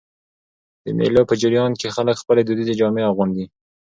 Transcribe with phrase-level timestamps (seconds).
[0.83, 3.45] د مېلو په جریان کښي خلک خپلي دودیزي جامې اغوندي.